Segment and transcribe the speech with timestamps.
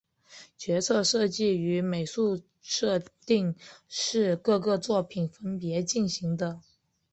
[0.57, 3.55] 角色设计与美术设定
[3.87, 6.59] 是各个作品分别进行的。